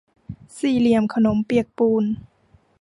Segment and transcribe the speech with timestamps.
[0.59, 2.03] สี่เหลี่ยมขนมเปียกปูน